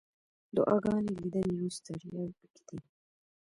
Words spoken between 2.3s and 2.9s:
پکې دي.